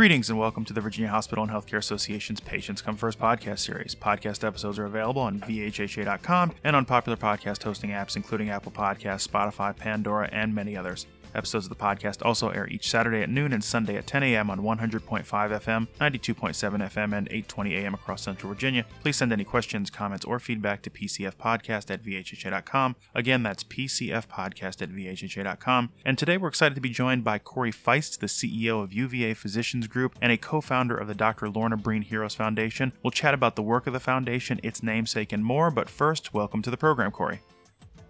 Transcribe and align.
Greetings 0.00 0.30
and 0.30 0.38
welcome 0.38 0.64
to 0.64 0.72
the 0.72 0.80
Virginia 0.80 1.10
Hospital 1.10 1.44
and 1.44 1.52
Healthcare 1.52 1.76
Association's 1.76 2.40
Patients 2.40 2.80
Come 2.80 2.96
First 2.96 3.18
podcast 3.18 3.58
series. 3.58 3.94
Podcast 3.94 4.42
episodes 4.46 4.78
are 4.78 4.86
available 4.86 5.20
on 5.20 5.40
VHHA.com 5.40 6.54
and 6.64 6.74
on 6.74 6.86
popular 6.86 7.18
podcast 7.18 7.62
hosting 7.64 7.90
apps 7.90 8.16
including 8.16 8.48
Apple 8.48 8.72
Podcasts, 8.72 9.28
Spotify, 9.28 9.76
Pandora, 9.76 10.30
and 10.32 10.54
many 10.54 10.74
others. 10.74 11.04
Episodes 11.34 11.66
of 11.66 11.70
the 11.70 11.76
podcast 11.76 12.24
also 12.24 12.50
air 12.50 12.66
each 12.68 12.88
Saturday 12.88 13.22
at 13.22 13.28
noon 13.28 13.52
and 13.52 13.62
Sunday 13.62 13.96
at 13.96 14.06
10 14.06 14.22
a.m. 14.22 14.50
on 14.50 14.60
100.5 14.60 15.24
FM, 15.24 15.88
92.7 16.00 16.90
FM, 16.90 17.16
and 17.16 17.28
8:20 17.30 17.78
a.m. 17.78 17.94
across 17.94 18.22
Central 18.22 18.52
Virginia. 18.52 18.84
Please 19.02 19.16
send 19.16 19.32
any 19.32 19.44
questions, 19.44 19.90
comments, 19.90 20.24
or 20.24 20.38
feedback 20.38 20.82
to 20.82 20.90
PCFpodcast 20.90 21.90
at 21.90 22.02
VHHA.com. 22.02 22.96
Again, 23.14 23.42
that's 23.42 23.64
PCFpodcast 23.64 24.82
at 24.82 24.90
VHHA.com. 24.90 25.90
And 26.04 26.18
today 26.18 26.36
we're 26.36 26.48
excited 26.48 26.74
to 26.74 26.80
be 26.80 26.90
joined 26.90 27.24
by 27.24 27.38
Corey 27.38 27.72
Feist, 27.72 28.18
the 28.18 28.26
CEO 28.26 28.82
of 28.82 28.92
UVA 28.92 29.34
Physicians 29.34 29.86
Group 29.86 30.16
and 30.20 30.32
a 30.32 30.36
co-founder 30.36 30.96
of 30.96 31.08
the 31.08 31.14
Dr. 31.14 31.48
Lorna 31.48 31.76
Breen 31.76 32.02
Heroes 32.02 32.34
Foundation. 32.34 32.92
We'll 33.02 33.10
chat 33.10 33.34
about 33.34 33.56
the 33.56 33.62
work 33.62 33.86
of 33.86 33.92
the 33.92 34.00
foundation, 34.00 34.60
its 34.62 34.82
namesake, 34.82 35.32
and 35.32 35.44
more. 35.44 35.70
But 35.70 35.88
first, 35.88 36.34
welcome 36.34 36.62
to 36.62 36.70
the 36.70 36.76
program, 36.76 37.10
Corey. 37.10 37.40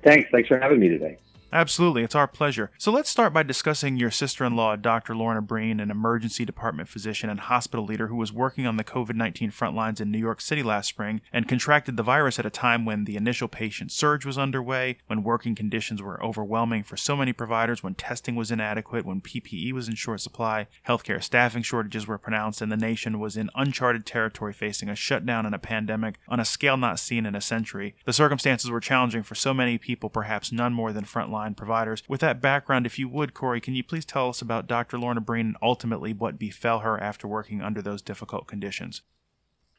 Thanks. 0.02 0.28
Thanks 0.32 0.48
for 0.48 0.58
having 0.58 0.80
me 0.80 0.88
today. 0.88 1.18
Absolutely, 1.52 2.04
it's 2.04 2.14
our 2.14 2.28
pleasure. 2.28 2.70
So 2.78 2.92
let's 2.92 3.10
start 3.10 3.32
by 3.32 3.42
discussing 3.42 3.96
your 3.96 4.12
sister 4.12 4.44
in 4.44 4.54
law, 4.54 4.76
Dr. 4.76 5.16
Lorna 5.16 5.42
Breen, 5.42 5.80
an 5.80 5.90
emergency 5.90 6.44
department 6.44 6.88
physician 6.88 7.28
and 7.28 7.40
hospital 7.40 7.84
leader 7.84 8.06
who 8.06 8.14
was 8.14 8.32
working 8.32 8.68
on 8.68 8.76
the 8.76 8.84
COVID 8.84 9.16
19 9.16 9.50
front 9.50 9.74
lines 9.74 10.00
in 10.00 10.12
New 10.12 10.18
York 10.18 10.40
City 10.40 10.62
last 10.62 10.88
spring 10.88 11.20
and 11.32 11.48
contracted 11.48 11.96
the 11.96 12.04
virus 12.04 12.38
at 12.38 12.46
a 12.46 12.50
time 12.50 12.84
when 12.84 13.04
the 13.04 13.16
initial 13.16 13.48
patient 13.48 13.90
surge 13.90 14.24
was 14.24 14.38
underway, 14.38 14.98
when 15.08 15.24
working 15.24 15.56
conditions 15.56 16.00
were 16.00 16.22
overwhelming 16.22 16.84
for 16.84 16.96
so 16.96 17.16
many 17.16 17.32
providers, 17.32 17.82
when 17.82 17.94
testing 17.94 18.36
was 18.36 18.52
inadequate, 18.52 19.04
when 19.04 19.20
PPE 19.20 19.72
was 19.72 19.88
in 19.88 19.96
short 19.96 20.20
supply, 20.20 20.68
healthcare 20.86 21.22
staffing 21.22 21.62
shortages 21.62 22.06
were 22.06 22.18
pronounced, 22.18 22.62
and 22.62 22.70
the 22.70 22.76
nation 22.76 23.18
was 23.18 23.36
in 23.36 23.50
uncharted 23.56 24.06
territory 24.06 24.52
facing 24.52 24.88
a 24.88 24.94
shutdown 24.94 25.44
and 25.46 25.54
a 25.54 25.58
pandemic 25.58 26.20
on 26.28 26.38
a 26.38 26.44
scale 26.44 26.76
not 26.76 27.00
seen 27.00 27.26
in 27.26 27.34
a 27.34 27.40
century. 27.40 27.96
The 28.04 28.12
circumstances 28.12 28.70
were 28.70 28.80
challenging 28.80 29.24
for 29.24 29.34
so 29.34 29.52
many 29.52 29.78
people, 29.78 30.10
perhaps 30.10 30.52
none 30.52 30.72
more 30.72 30.92
than 30.92 31.04
frontline 31.04 31.39
providers. 31.56 32.02
With 32.08 32.20
that 32.20 32.40
background, 32.40 32.86
if 32.86 32.98
you 32.98 33.08
would, 33.08 33.34
Corey, 33.34 33.60
can 33.60 33.74
you 33.74 33.82
please 33.82 34.04
tell 34.04 34.28
us 34.28 34.42
about 34.42 34.66
Dr. 34.66 34.98
Lorna 34.98 35.20
Breen 35.20 35.46
and 35.46 35.56
ultimately 35.62 36.12
what 36.12 36.38
befell 36.38 36.80
her 36.80 37.00
after 37.02 37.26
working 37.26 37.60
under 37.60 37.82
those 37.82 38.02
difficult 38.02 38.46
conditions? 38.46 39.02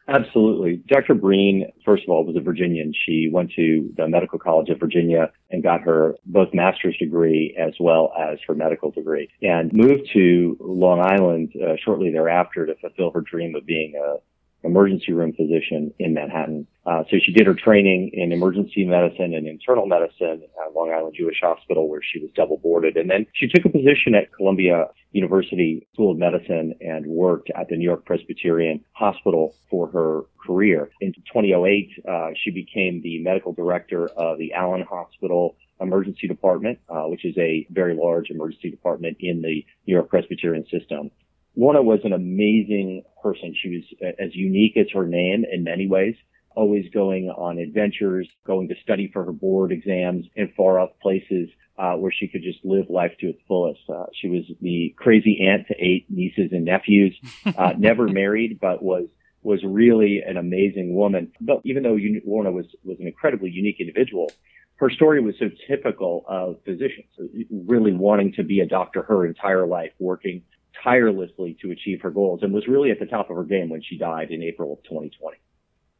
Absolutely. 0.08 0.82
Dr. 0.88 1.14
Breen, 1.14 1.72
first 1.86 2.04
of 2.04 2.10
all, 2.10 2.26
was 2.26 2.36
a 2.36 2.42
Virginian. 2.42 2.92
She 3.06 3.30
went 3.32 3.52
to 3.56 3.94
the 3.96 4.08
Medical 4.08 4.40
College 4.40 4.70
of 4.70 4.80
Virginia 4.80 5.32
and 5.52 5.62
got 5.64 5.82
her 5.82 6.16
both 6.26 6.54
master's 6.54 6.98
degree 6.98 7.56
as 7.58 7.74
well 7.80 8.12
as 8.20 8.40
her 8.48 8.56
medical 8.56 8.92
degree 8.92 9.30
and 9.42 9.72
moved 9.72 10.10
to 10.14 10.58
Long 10.60 11.00
Island 11.00 11.54
uh, 11.56 11.76
shortly 11.84 12.12
thereafter 12.12 12.66
to 12.66 12.76
fulfill 12.76 13.12
her 13.12 13.22
dream 13.22 13.56
of 13.56 13.66
being 13.66 13.94
a 13.96 14.16
emergency 14.64 15.12
room 15.14 15.34
physician 15.34 15.94
in 16.00 16.14
Manhattan. 16.14 16.68
Uh, 16.86 17.04
so 17.10 17.18
she 17.24 17.32
did 17.32 17.48
her 17.48 17.54
training 17.54 18.12
in 18.14 18.32
emergency 18.32 18.86
medicine 18.86 19.34
and 19.34 19.48
internal 19.48 19.86
medicine 19.86 20.42
at 20.66 20.74
Long 20.76 20.92
Island 20.92 21.16
Jewish 21.18 21.40
Hospital, 21.42 21.88
where 21.90 22.02
she 22.02 22.20
was 22.20 22.30
double 22.36 22.58
boarded. 22.58 22.98
And 22.98 23.10
then 23.10 23.28
she 23.34 23.48
took 23.48 23.66
a 23.66 23.70
position 23.70 24.16
at 24.16 24.34
Columbia 24.34 24.88
University 25.12 25.88
School 25.94 26.12
of 26.12 26.18
Medicine 26.18 26.74
and 26.82 27.06
worked 27.06 27.52
at 27.56 27.70
the 27.70 27.76
New 27.76 27.86
York 27.86 28.06
Presbyterian 28.06 28.84
Hospital 28.94 29.56
for 29.70 29.88
her 29.88 30.22
career. 30.46 30.90
In 31.02 31.14
2008, 31.14 31.90
uh, 32.08 32.30
she 32.44 32.52
became 32.52 33.02
the 33.02 33.20
medical 33.20 33.54
director 33.54 34.08
of 34.08 34.38
the 34.38 34.54
Allen 34.54 34.86
Hospital 34.90 35.56
Emergency 35.80 36.28
Department, 36.28 36.80
uh, 36.90 37.04
which 37.04 37.26
is 37.26 37.36
a 37.38 37.68
very 37.72 37.96
large 37.96 38.30
emergency 38.30 38.70
department 38.70 39.18
in 39.20 39.42
the 39.42 39.66
New 39.88 39.94
York 39.96 40.10
Presbyterian 40.10 40.66
system. 40.68 41.12
Lorna 41.56 41.82
was 41.82 42.00
an 42.04 42.14
amazing 42.14 43.04
person. 43.22 43.54
She 43.62 43.70
was 43.70 44.14
as 44.20 44.36
unique 44.36 44.78
as 44.78 44.88
her 44.94 45.06
name 45.06 45.44
in 45.52 45.64
many 45.64 45.88
ways, 45.88 46.16
always 46.56 46.86
going 46.94 47.30
on 47.30 47.58
adventures, 47.58 48.28
going 48.46 48.70
to 48.70 48.76
study 48.84 49.10
for 49.12 49.26
her 49.26 49.32
board 49.32 49.72
exams 49.72 50.26
in 50.36 50.52
far 50.56 50.80
off 50.80 50.92
places 51.02 51.50
uh, 51.78 51.94
where 51.94 52.12
she 52.12 52.28
could 52.28 52.44
just 52.44 52.60
live 52.64 52.86
life 52.90 53.12
to 53.20 53.28
its 53.28 53.40
fullest. 53.48 53.82
Uh, 53.90 54.06
she 54.14 54.30
was 54.30 54.44
the 54.62 54.94
crazy 54.98 55.48
aunt 55.48 55.68
to 55.68 55.76
eight 55.80 56.06
nieces 56.10 56.52
and 56.52 56.66
nephews, 56.66 57.16
uh, 57.58 57.74
never 57.78 58.08
married, 58.08 58.60
but 58.60 58.84
was 58.84 59.08
was 59.44 59.64
really 59.64 60.22
an 60.24 60.38
amazing 60.38 60.94
woman. 60.94 61.32
But 61.42 61.62
even 61.64 61.82
though 61.82 61.98
Lorna 62.26 62.52
was 62.52 62.68
was 62.84 63.00
an 63.00 63.08
incredibly 63.08 63.50
unique 63.50 63.78
individual, 63.80 64.32
her 64.76 64.90
story 64.90 65.22
was 65.22 65.36
so 65.40 65.50
typical 65.68 66.24
of 66.28 66.58
physicians, 66.64 67.08
really 67.50 67.94
wanting 67.94 68.34
to 68.34 68.44
be 68.44 68.60
a 68.60 68.68
doctor 68.68 69.02
her 69.04 69.26
entire 69.26 69.66
life, 69.66 69.92
working 70.00 70.44
tirelessly 70.84 71.58
to 71.62 71.72
achieve 71.72 72.02
her 72.02 72.12
goals 72.12 72.42
and 72.44 72.54
was 72.54 72.68
really 72.68 72.92
at 72.92 73.00
the 73.00 73.06
top 73.06 73.30
of 73.30 73.36
her 73.36 73.44
game 73.44 73.70
when 73.70 73.82
she 73.82 73.98
died 73.98 74.32
in 74.32 74.42
April 74.44 74.74
of 74.74 74.84
2020. 74.84 75.38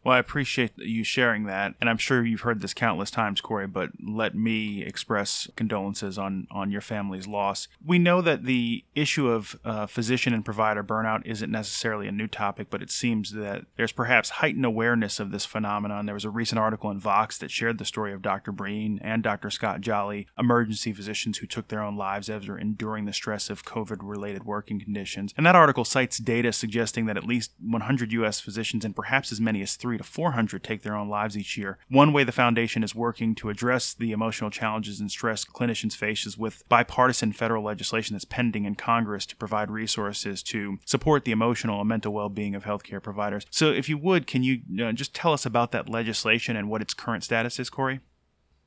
Well, 0.04 0.16
I 0.16 0.20
appreciate 0.20 0.72
you 0.78 1.04
sharing 1.04 1.44
that, 1.46 1.76
and 1.80 1.88
I'm 1.88 1.98
sure 1.98 2.26
you've 2.26 2.42
heard 2.42 2.62
this 2.62 2.74
countless 2.74 3.12
times, 3.12 3.40
Corey. 3.40 3.68
But 3.68 3.92
let 4.04 4.34
me 4.34 4.84
express 4.84 5.48
condolences 5.56 6.18
on 6.18 6.48
on 6.50 6.72
your 6.72 6.82
family's 6.82 7.28
loss. 7.28 7.68
We 7.86 8.00
know 8.00 8.22
that 8.22 8.46
the 8.46 8.84
issue 8.96 9.30
of 9.30 9.60
uh, 9.64 9.86
physician 9.86 10.34
and 10.34 10.44
provider 10.44 10.84
burnout 10.84 11.22
isn't 11.26 11.52
necessarily 11.52 12.08
a 12.08 12.12
new 12.12 12.28
topic, 12.28 12.68
but 12.72 12.82
it 12.82 12.90
seems 12.90 13.34
that 13.34 13.66
there's 13.78 13.92
perhaps 13.92 14.30
heightened 14.30 14.66
awareness 14.66 15.20
of 15.20 15.30
this 15.32 15.46
phenomenon. 15.46 16.08
There 16.08 16.16
was 16.16 16.26
a 16.26 16.32
recent 16.32 16.58
article 16.58 16.90
in 16.90 17.00
Vox 17.00 17.38
that 17.38 17.52
shared 17.52 17.78
the 17.78 17.86
story 17.86 18.12
of 18.12 18.24
Dr. 18.24 18.52
Breen 18.52 19.00
and 19.04 19.22
Dr. 19.22 19.52
Scott 19.52 19.82
Jolly, 19.82 20.28
emergency 20.38 20.94
physicians 20.94 21.38
who 21.38 21.48
took 21.48 21.68
their 21.68 21.84
own 21.84 21.96
lives 21.96 22.28
after 22.28 22.58
enduring 22.58 23.06
the 23.06 23.14
stress 23.14 23.52
of 23.52 23.66
COVID-related 23.66 24.46
working 24.46 24.80
conditions. 24.80 25.32
And 25.38 25.46
that 25.46 25.56
article 25.56 25.86
cites 25.86 26.18
data 26.18 26.52
suggesting 26.52 27.06
that 27.06 27.18
at 27.18 27.24
least 27.24 27.52
100 27.60 28.12
U.S. 28.14 28.40
physicians 28.40 28.84
and 28.84 28.96
perhaps 28.96 29.32
as 29.32 29.40
many 29.40 29.62
as 29.62 29.76
three 29.76 29.91
three 29.92 29.98
to 29.98 30.04
400 30.06 30.64
take 30.64 30.84
their 30.84 30.96
own 30.96 31.10
lives 31.10 31.38
each 31.38 31.58
year. 31.58 31.78
One 31.90 32.14
way 32.14 32.24
the 32.24 32.32
foundation 32.32 32.82
is 32.82 32.96
working 32.96 33.36
to 33.36 33.50
address 33.50 33.94
the 33.94 34.14
emotional 34.14 34.50
challenges 34.50 35.02
and 35.02 35.12
stress 35.12 35.44
clinicians 35.44 35.98
face 35.98 36.26
is 36.26 36.38
with 36.38 36.64
bipartisan 36.70 37.34
federal 37.34 37.62
legislation 37.62 38.14
that's 38.14 38.24
pending 38.24 38.64
in 38.64 38.76
Congress 38.76 39.26
to 39.26 39.36
provide 39.36 39.70
resources 39.70 40.42
to 40.44 40.80
support 40.86 41.26
the 41.26 41.34
emotional 41.34 41.82
and 41.82 41.90
mental 41.90 42.14
well 42.14 42.30
being 42.30 42.56
of 42.56 42.64
healthcare 42.64 43.04
providers. 43.04 43.46
So, 43.50 43.70
if 43.70 43.90
you 43.90 43.98
would, 43.98 44.28
can 44.28 44.44
you 44.44 44.62
uh, 44.82 44.94
just 44.94 45.14
tell 45.14 45.34
us 45.34 45.46
about 45.46 45.74
that 45.74 45.90
legislation 45.90 46.56
and 46.56 46.70
what 46.70 46.82
its 46.82 46.94
current 46.94 47.26
status 47.26 47.60
is, 47.60 47.70
Corey? 47.70 48.00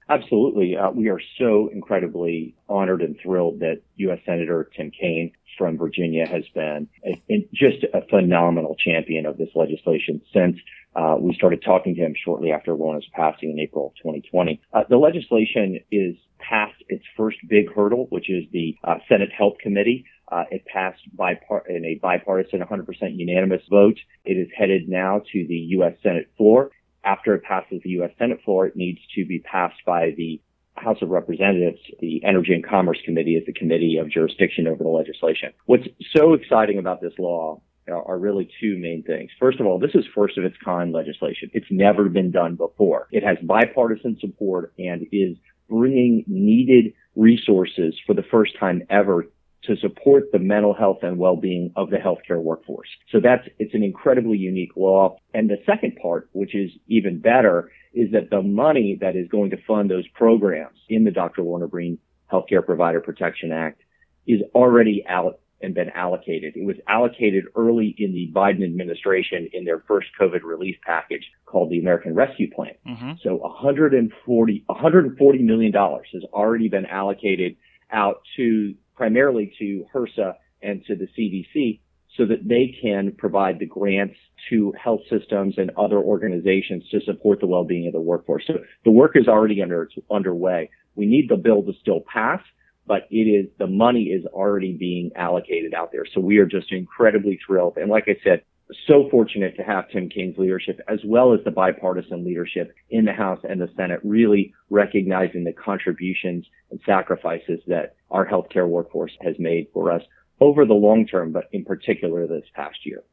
Absolutely. 0.09 0.77
Uh, 0.77 0.91
we 0.91 1.09
are 1.09 1.21
so 1.39 1.71
incredibly 1.73 2.55
honored 2.69 3.01
and 3.01 3.17
thrilled 3.23 3.61
that 3.61 3.81
U.S. 3.97 4.19
Senator 4.27 4.71
Tim 4.77 4.91
Kaine 4.91 5.33
from 5.57 5.79
Virginia 5.79 6.27
has 6.27 6.45
been 6.55 6.89
a, 7.05 7.23
a, 7.31 7.49
just 7.55 7.85
a 7.95 8.07
phenomenal 8.09 8.77
champion 8.77 9.25
of 9.25 9.39
this 9.39 9.49
legislation 9.55 10.21
since 10.33 10.57
uh, 10.97 11.17
we 11.19 11.35
started 11.35 11.63
talking 11.65 11.95
to 11.95 12.01
him 12.01 12.15
shortly 12.23 12.53
after 12.53 12.75
Lorna's 12.75 13.07
passing 13.15 13.51
in 13.51 13.59
April 13.59 13.89
of 13.89 13.97
2020. 13.97 14.61
Uh, 14.73 14.83
the 14.89 14.97
legislation 14.97 15.81
is 15.91 16.15
past 16.39 16.75
its 16.89 17.05
first 17.17 17.39
big 17.49 17.73
hurdle, 17.75 18.07
which 18.11 18.31
is 18.31 18.45
the 18.53 18.77
uh, 18.85 18.97
Senate 19.09 19.31
Health 19.37 19.55
Committee. 19.61 20.05
Uh, 20.31 20.45
it 20.51 20.65
passed 20.67 21.01
bipart- 21.17 21.69
in 21.69 21.85
a 21.85 21.97
bipartisan 21.97 22.61
100% 22.61 22.87
unanimous 23.17 23.63
vote. 23.71 23.99
It 24.25 24.35
is 24.35 24.49
headed 24.57 24.89
now 24.89 25.23
to 25.33 25.47
the 25.47 25.55
U.S. 25.79 25.95
Senate 26.03 26.31
floor. 26.37 26.71
After 27.05 27.35
it 27.35 27.43
passes 27.43 27.81
the 27.83 27.91
U.S. 27.91 28.11
Senate 28.19 28.41
floor, 28.45 28.67
it 28.67 28.77
needs 28.77 29.01
to 29.15 29.25
be 29.27 29.41
passed 29.41 29.85
by 29.85 30.15
the 30.17 30.41
House 30.77 30.99
of 31.03 31.11
Representatives, 31.11 31.79
the 32.01 32.25
Energy 32.25 32.53
and 32.53 32.67
Commerce 32.67 32.99
Committee 33.05 33.37
is 33.37 33.47
the 33.47 33.53
committee 33.53 33.99
of 33.99 34.11
jurisdiction 34.11 34.67
over 34.67 34.83
the 34.83 34.91
legislation. 34.91 35.53
What's 35.67 35.87
so 36.17 36.33
exciting 36.33 36.79
about 36.79 37.01
this 37.01 37.13
law 37.19 37.61
are 37.89 38.19
really 38.19 38.51
two 38.61 38.77
main 38.79 39.03
things. 39.03 39.31
First 39.39 39.61
of 39.61 39.67
all, 39.67 39.79
this 39.79 39.95
is 39.95 40.05
first 40.15 40.39
of 40.39 40.45
its 40.45 40.57
kind 40.65 40.93
legislation. 40.93 41.51
It's 41.53 41.67
never 41.71 42.09
been 42.09 42.31
done 42.31 42.57
before. 42.57 43.09
It 43.13 43.23
has 43.23 43.37
bipartisan 43.43 44.19
support 44.21 44.73
and 44.79 45.07
is 45.13 45.37
bringing 45.69 46.25
needed 46.27 46.95
resources 47.15 47.95
for 48.07 48.15
the 48.15 48.25
first 48.31 48.59
time 48.59 48.83
ever 48.91 49.27
to 49.67 49.77
support 49.77 50.31
the 50.33 50.39
mental 50.39 50.75
health 50.75 50.99
and 51.03 51.19
well-being 51.19 51.73
of 51.77 51.91
the 51.91 51.97
healthcare 51.97 52.41
workforce. 52.41 52.89
So 53.11 53.21
that's, 53.21 53.47
it's 53.59 53.75
an 53.75 53.83
incredibly 53.83 54.37
unique 54.37 54.77
law. 54.77 55.17
And 55.33 55.49
the 55.49 55.59
second 55.67 55.97
part, 56.01 56.29
which 56.33 56.55
is 56.55 56.71
even 56.87 57.21
better, 57.21 57.71
is 57.95 58.13
that 58.13 58.31
the 58.31 58.43
money 58.43 58.99
that 59.01 59.17
is 59.17 59.29
going 59.29 59.51
to 59.51 59.57
fund 59.67 59.91
those 59.91 60.07
programs 60.09 60.79
in 60.89 61.05
the 61.05 61.11
Dr. 61.11 61.43
Lorna 61.43 61.69
Breen 61.69 61.99
Healthcare 62.31 62.65
Provider 62.65 63.01
Protection 63.01 63.53
Act 63.53 63.81
is 64.27 64.41
already 64.55 65.05
out 65.09 65.41
and 65.61 65.75
been 65.75 65.91
allocated. 65.91 66.57
It 66.57 66.67
was 66.67 66.77
allocated 66.87 67.45
early 67.57 67.95
in 67.97 68.13
the 68.13 68.31
Biden 68.35 68.65
administration 68.65 69.49
in 69.53 69.65
their 69.65 69.83
first 69.89 70.09
COVID 70.21 70.43
relief 70.43 70.77
package 70.85 71.25
called 71.47 71.71
the 71.71 71.79
American 71.79 72.15
Rescue 72.15 72.51
Plan. 72.51 72.75
Mm-hmm. 72.87 73.13
So 73.23 73.37
140, 73.37 74.65
140 74.67 75.39
million 75.39 75.73
dollars 75.73 76.09
has 76.13 76.23
already 76.33 76.69
been 76.69 76.87
allocated 76.87 77.57
out 77.91 78.23
to 78.37 78.75
primarily 78.95 79.53
to 79.59 79.87
HRSA 79.95 80.35
and 80.63 80.85
to 80.87 80.95
the 80.97 81.09
CDC 81.19 81.81
so 82.17 82.25
that 82.27 82.47
they 82.49 82.77
can 82.81 83.13
provide 83.19 83.59
the 83.59 83.67
grants 83.67 84.15
to 84.49 84.73
health 84.83 85.01
systems 85.11 85.55
and 85.59 85.71
other 85.77 85.99
organizations 85.99 86.85
to 86.91 87.01
support 87.01 87.41
the 87.41 87.47
well-being 87.47 87.89
of 87.89 87.93
the 87.93 88.01
workforce. 88.01 88.45
So 88.47 88.55
the 88.85 88.91
work 88.91 89.17
is 89.17 89.27
already 89.27 89.61
under, 89.63 89.89
underway. 90.11 90.71
We 90.95 91.07
need 91.07 91.29
the 91.29 91.37
bill 91.37 91.63
to 91.63 91.73
still 91.81 92.01
pass 92.01 92.41
but 92.87 93.07
it 93.11 93.25
is 93.25 93.47
the 93.59 93.67
money 93.67 94.05
is 94.05 94.25
already 94.27 94.73
being 94.73 95.11
allocated 95.17 95.75
out 95.75 95.91
there. 95.93 96.05
So 96.13 96.21
we 96.21 96.39
are 96.39 96.47
just 96.47 96.73
incredibly 96.73 97.39
thrilled. 97.47 97.77
And 97.77 97.91
like 97.91 98.05
I 98.09 98.17
said, 98.23 98.43
so 98.87 99.09
fortunate 99.11 99.57
to 99.57 99.63
have 99.63 99.91
Tim 99.91 100.09
Kaine's 100.09 100.39
leadership 100.39 100.81
as 100.89 100.99
well 101.05 101.35
as 101.35 101.41
the 101.45 101.51
bipartisan 101.51 102.25
leadership 102.25 102.75
in 102.91 103.05
the 103.05 103.13
House 103.13 103.41
and 103.49 103.61
the 103.61 103.69
Senate 103.77 104.01
really 104.03 104.55
recognizing 104.71 105.45
the 105.45 105.53
contributions 105.53 106.47
and 106.75 106.81
sacrifices 106.85 107.61
that 107.69 107.95
our 108.11 108.27
healthcare 108.27 108.69
workforce 108.69 109.13
has 109.21 109.37
made 109.39 109.69
for 109.73 109.93
us 109.93 110.03
over 110.41 110.67
the 110.67 110.75
long 110.75 111.07
term, 111.07 111.31
but 111.31 111.45
in 111.53 111.65
particular 111.65 112.27
this 112.27 112.43
past 112.53 112.79
year. 112.85 113.05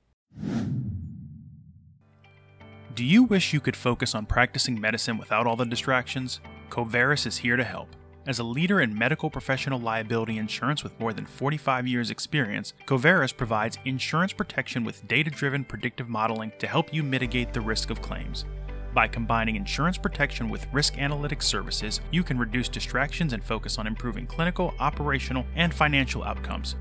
Do 2.95 3.05
you 3.05 3.23
wish 3.23 3.53
you 3.53 3.59
could 3.59 3.75
focus 3.75 4.15
on 4.15 4.25
practicing 4.25 4.81
medicine 4.81 5.19
without 5.19 5.45
all 5.45 5.55
the 5.55 5.65
distractions? 5.65 6.41
Coverys 6.71 7.27
is 7.27 7.37
here 7.37 7.55
to 7.55 7.63
help. 7.63 7.89
As 8.25 8.39
a 8.39 8.43
leader 8.43 8.81
in 8.81 8.97
medical 8.97 9.29
professional 9.29 9.79
liability 9.79 10.39
insurance 10.39 10.83
with 10.83 10.99
more 10.99 11.13
than 11.13 11.25
45 11.27 11.87
years' 11.87 12.09
experience, 12.09 12.73
Coverys 12.87 13.31
provides 13.31 13.77
insurance 13.85 14.33
protection 14.33 14.83
with 14.83 15.07
data 15.07 15.29
driven 15.29 15.63
predictive 15.63 16.09
modeling 16.09 16.51
to 16.57 16.67
help 16.67 16.91
you 16.93 17.03
mitigate 17.03 17.53
the 17.53 17.61
risk 17.61 17.91
of 17.91 18.01
claims. 18.01 18.45
By 18.93 19.07
combining 19.07 19.55
insurance 19.55 19.97
protection 19.97 20.49
with 20.49 20.67
risk 20.73 20.95
analytics 20.95 21.43
services, 21.43 22.01
you 22.11 22.23
can 22.23 22.38
reduce 22.38 22.67
distractions 22.67 23.31
and 23.31 23.43
focus 23.43 23.77
on 23.77 23.88
improving 23.88 24.27
clinical, 24.27 24.73
operational, 24.79 25.45
and 25.55 25.73
financial 25.73 26.23
outcomes. 26.23 26.75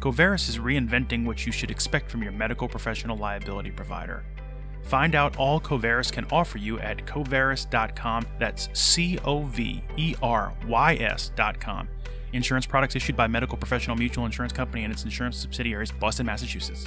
Coverys 0.00 0.48
is 0.50 0.58
reinventing 0.58 1.24
what 1.24 1.46
you 1.46 1.52
should 1.52 1.70
expect 1.70 2.10
from 2.10 2.22
your 2.22 2.32
medical 2.32 2.68
professional 2.68 3.16
liability 3.16 3.70
provider. 3.70 4.24
Find 4.82 5.14
out 5.14 5.38
all 5.38 5.58
Coverys 5.58 6.10
can 6.10 6.26
offer 6.30 6.58
you 6.58 6.78
at 6.80 7.06
coverys.com. 7.06 8.26
That's 8.38 8.68
C 8.74 9.18
O 9.24 9.44
V 9.44 9.82
E 9.96 10.14
R 10.22 10.52
Y 10.68 10.94
S.com. 10.96 11.88
Insurance 12.34 12.66
products 12.66 12.96
issued 12.96 13.16
by 13.16 13.26
Medical 13.26 13.56
Professional 13.56 13.96
Mutual 13.96 14.26
Insurance 14.26 14.52
Company 14.52 14.84
and 14.84 14.92
its 14.92 15.04
insurance 15.04 15.38
subsidiaries, 15.38 15.90
Boston, 15.92 16.26
Massachusetts. 16.26 16.86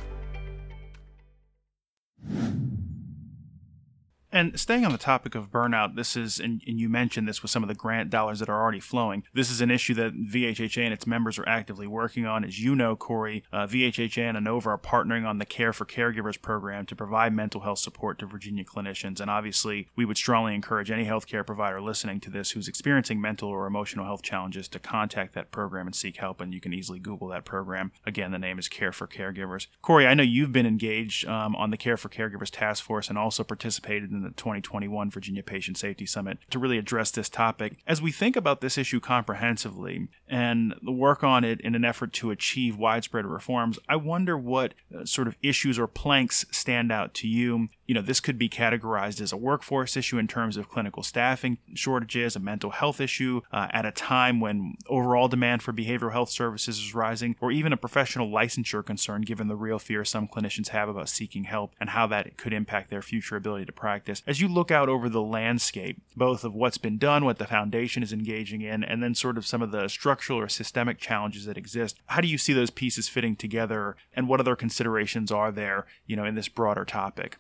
And 4.32 4.60
staying 4.60 4.86
on 4.86 4.92
the 4.92 4.98
topic 4.98 5.36
of 5.36 5.52
burnout, 5.52 5.96
this 5.96 6.18
is, 6.18 6.40
and, 6.40 6.62
and, 6.68 6.78
you 6.80 6.90
mentioned 6.90 7.28
this 7.28 7.42
with 7.42 7.50
some 7.50 7.64
of 7.64 7.70
the 7.70 7.76
grant 7.76 8.10
dollars 8.10 8.40
that 8.40 8.50
are 8.50 8.62
already 8.62 8.82
flowing. 8.82 9.24
This 9.34 9.50
is 9.50 9.62
an 9.62 9.72
issue 9.72 9.94
that 9.96 10.14
VHHA 10.14 10.84
and 10.84 10.94
its 10.94 11.08
members 11.08 11.40
are 11.40 11.48
actively 11.48 11.88
working 11.88 12.26
on. 12.26 12.44
As 12.44 12.60
you 12.60 12.76
know, 12.76 12.96
Corey, 12.96 13.44
uh, 13.54 13.68
VHHA 13.68 14.30
and 14.30 14.38
Inova 14.38 14.68
are 14.68 14.78
partnering 14.78 15.26
on 15.26 15.38
the 15.38 15.46
Care 15.46 15.72
for 15.72 15.86
Caregivers 15.86 16.42
program 16.42 16.86
to 16.88 16.96
provide 16.96 17.34
mental 17.34 17.62
health 17.62 17.80
support 17.80 18.20
to 18.20 18.26
Virginia 18.26 18.66
clinicians. 18.66 19.22
And 19.22 19.32
obviously, 19.32 19.88
we 19.96 20.04
would 20.04 20.18
strongly 20.18 20.54
encourage 20.54 20.92
any 20.92 21.06
healthcare 21.06 21.46
provider 21.46 21.80
listening 21.80 22.20
to 22.22 22.30
this 22.30 22.52
who's 22.52 22.68
experiencing 22.68 23.22
mental 23.22 23.50
or 23.50 23.66
emotional 23.66 24.06
health 24.06 24.24
challenges 24.24 24.68
to 24.70 24.80
contact 24.80 25.36
that 25.36 25.52
program 25.52 25.88
and 25.88 25.96
seek 25.96 26.18
help. 26.18 26.42
And 26.42 26.54
you 26.54 26.60
can 26.60 26.74
easily 26.74 27.00
Google 27.00 27.30
that 27.30 27.46
program. 27.46 27.94
Again, 28.06 28.32
the 28.32 28.40
name 28.40 28.60
is 28.60 28.68
Care 28.68 28.92
for 28.92 29.08
Caregivers. 29.08 29.68
Corey, 29.82 30.06
I 30.06 30.14
know 30.14 30.24
you've 30.24 30.52
been 30.52 30.66
engaged 30.66 31.26
um, 31.28 31.56
on 31.56 31.72
the 31.72 31.78
Care 31.78 31.98
for 31.98 32.10
Caregivers 32.10 32.52
task 32.52 32.84
force 32.84 33.08
and 33.08 33.18
also 33.18 33.46
participated 33.46 34.17
the 34.22 34.30
2021 34.30 35.10
Virginia 35.10 35.44
Patient 35.44 35.78
Safety 35.78 36.06
Summit 36.06 36.38
to 36.50 36.60
really 36.60 36.78
address 36.78 37.12
this 37.12 37.30
topic. 37.30 37.78
As 37.88 38.02
we 38.02 38.12
think 38.12 38.36
about 38.36 38.62
this 38.62 38.78
issue 38.78 39.00
comprehensively 39.00 40.08
and 40.28 40.76
the 40.82 40.92
work 40.92 41.24
on 41.24 41.44
it 41.44 41.62
in 41.62 41.76
an 41.76 41.86
effort 41.86 42.14
to 42.14 42.32
achieve 42.32 42.78
widespread 42.78 43.26
reforms, 43.26 43.80
I 43.88 43.96
wonder 43.96 44.38
what 44.38 44.74
uh, 44.96 45.06
sort 45.06 45.28
of 45.28 45.36
issues 45.42 45.78
or 45.80 45.88
planks 45.88 46.46
stand 46.52 46.92
out 46.92 47.14
to 47.16 47.28
you. 47.28 47.70
You 47.88 47.96
know, 47.96 48.02
this 48.02 48.20
could 48.20 48.38
be 48.38 48.50
categorized 48.50 49.22
as 49.22 49.32
a 49.32 49.38
workforce 49.38 49.96
issue 49.96 50.18
in 50.18 50.28
terms 50.28 50.58
of 50.58 50.70
clinical 50.70 51.04
staffing 51.04 51.58
shortages, 51.74 52.36
a 52.36 52.40
mental 52.40 52.72
health 52.72 53.00
issue 53.00 53.42
uh, 53.52 53.68
at 53.72 53.86
a 53.86 53.92
time 53.92 54.40
when 54.42 54.76
overall 54.88 55.30
demand 55.30 55.64
for 55.64 55.72
behavioral 55.72 56.12
health 56.12 56.30
services 56.30 56.78
is 56.80 56.94
rising, 56.94 57.36
or 57.40 57.52
even 57.52 57.72
a 57.72 57.78
professional 57.78 58.30
licensure 58.30 58.86
concern 58.86 59.22
given 59.22 59.48
the 59.48 59.56
real 59.56 59.80
fear 59.80 60.04
some 60.04 60.28
clinicians 60.28 60.70
have 60.70 60.90
about 60.90 61.08
seeking 61.08 61.46
help 61.46 61.74
and 61.80 61.92
how 61.92 62.06
that 62.06 62.38
could 62.38 62.54
impact 62.54 62.90
their 62.90 63.02
future 63.02 63.38
ability 63.38 63.66
to 63.66 63.72
practice. 63.72 64.22
As 64.28 64.42
you 64.42 64.48
look 64.50 64.70
out 64.70 64.90
over 64.90 65.08
the 65.08 65.22
landscape, 65.22 66.02
both 66.16 66.44
of 66.44 66.54
what's 66.54 66.78
been 66.78 66.98
done, 66.98 67.24
what 67.24 67.40
the 67.40 67.48
foundation 67.48 68.04
is 68.04 68.12
engaging 68.12 68.62
in, 68.62 68.84
and 68.84 69.02
then 69.02 69.16
sort 69.16 69.38
of 69.38 69.48
some 69.48 69.62
of 69.62 69.72
the 69.72 69.88
structural 69.88 70.40
or 70.40 70.50
systemic 70.50 70.98
challenges 71.00 71.46
that 71.46 71.58
exist, 71.58 72.00
how 72.08 72.20
do 72.20 72.28
you 72.28 72.38
see 72.38 72.52
those 72.52 72.70
pieces 72.70 73.08
fitting 73.08 73.36
together 73.36 73.96
and 74.14 74.28
what 74.28 74.42
other 74.42 74.58
considerations 74.58 75.32
are 75.32 75.52
there, 75.52 75.86
you 76.06 76.18
know, 76.18 76.26
in 76.26 76.36
this 76.36 76.50
broader 76.50 76.84
topic? 76.84 77.38